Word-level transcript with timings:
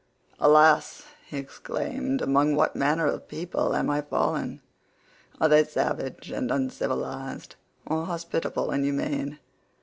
"Alas," 0.39 1.03
he 1.27 1.37
exclaimed, 1.37 2.23
"among 2.23 2.55
what 2.55 2.75
manner 2.75 3.05
of 3.05 3.27
people 3.27 3.75
am 3.75 3.87
I 3.91 4.01
fallen? 4.01 4.59
Are 5.39 5.47
they 5.47 5.63
savage 5.63 6.31
and 6.31 6.49
uncivilised 6.49 7.55
or 7.85 8.05
hospitable 8.07 8.71
and 8.71 8.83
humane? 8.83 9.37